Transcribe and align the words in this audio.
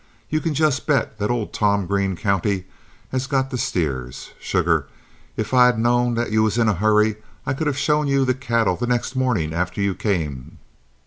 You 0.31 0.41
can 0.41 0.55
just 0.55 0.87
bet 0.87 1.19
that 1.19 1.29
old 1.29 1.53
Tom 1.53 1.85
Green 1.85 2.15
County 2.15 2.65
has 3.11 3.27
got 3.27 3.51
the 3.51 3.57
steers! 3.59 4.31
Sugar, 4.39 4.87
if 5.37 5.53
I'd 5.53 5.75
a 5.75 5.79
known 5.79 6.15
that 6.15 6.31
you 6.31 6.41
was 6.41 6.57
in 6.57 6.67
a 6.67 6.73
hurry, 6.73 7.17
I 7.45 7.53
could 7.53 7.67
have 7.67 7.77
shown 7.77 8.07
you 8.07 8.25
the 8.25 8.33
cattle 8.33 8.75
the 8.75 8.87
next 8.87 9.15
morning 9.15 9.53
after 9.53 9.79
you 9.79 9.93
come. 9.93 10.57